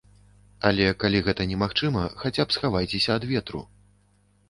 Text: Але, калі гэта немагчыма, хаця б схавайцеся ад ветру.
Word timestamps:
Але, 0.69 0.87
калі 1.03 1.21
гэта 1.27 1.47
немагчыма, 1.53 2.09
хаця 2.25 2.43
б 2.49 2.59
схавайцеся 2.59 3.11
ад 3.21 3.33
ветру. 3.37 3.67